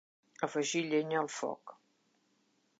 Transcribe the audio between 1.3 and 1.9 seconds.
foc.